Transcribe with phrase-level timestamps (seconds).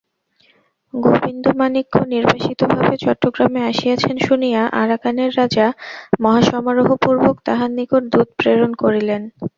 [0.93, 5.67] গোবিন্দমাণিক্য নির্বাসিতভাবে চট্টগ্রামে আসিয়াছেন শুনিয়া আরাকানের রাজা
[6.23, 9.21] মহাসমারোহপূর্বক তাঁহার নিকট দূত প্রেরণ করিলেন।